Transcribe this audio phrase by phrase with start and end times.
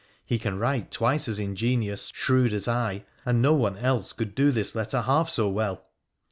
[0.25, 4.49] He can write twice as ingenious, shrewd as I, and no one else could do
[4.49, 5.85] this letter half so well.